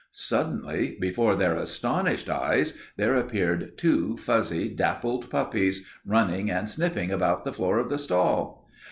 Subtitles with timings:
[0.09, 7.43] Suddenly before their astonished eyes there appeared two fuzzy, dappled puppies, running and sniffing about
[7.43, 8.67] the floor of the stall.